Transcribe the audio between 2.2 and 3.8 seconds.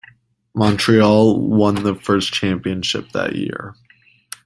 championship that year.